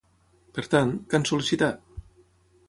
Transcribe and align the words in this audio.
Per 0.57 0.63
tant, 0.71 0.93
què 1.11 1.19
han 1.19 1.27
sol·licitat? 1.31 2.03